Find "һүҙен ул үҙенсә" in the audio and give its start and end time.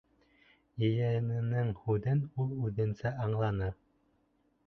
1.83-3.13